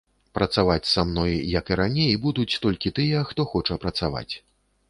[0.37, 4.31] Працаваць са мной, як і раней, будуць толькі тыя, хто хоча працаваць.